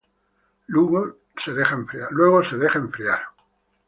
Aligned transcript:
Luego 0.65 1.15
se 1.39 1.53
deja 1.53 1.75
enfriar. 1.75 2.09